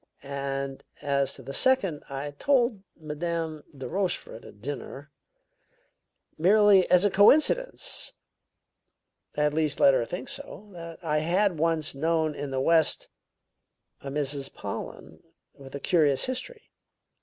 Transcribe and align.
"And 0.23 0.83
as 1.03 1.35
to 1.35 1.43
the 1.43 1.53
second, 1.53 2.03
I 2.09 2.31
told 2.31 2.81
Madame 2.99 3.63
de 3.77 3.87
Rochefort 3.87 4.43
at 4.45 4.59
dinner 4.59 5.11
merely 6.39 6.89
as 6.89 7.05
a 7.05 7.11
coincidence; 7.11 8.11
at 9.37 9.53
least, 9.53 9.79
I 9.79 9.83
let 9.83 9.93
her 9.93 10.05
think 10.05 10.27
so 10.27 10.69
that 10.73 10.97
I 11.03 11.19
had 11.19 11.59
once 11.59 11.93
known 11.93 12.33
in 12.33 12.49
the 12.49 12.59
West 12.59 13.09
a 13.99 14.09
Mrs. 14.09 14.51
Pollen 14.51 15.21
with 15.53 15.75
a 15.75 15.79
curious 15.79 16.25
history. 16.25 16.71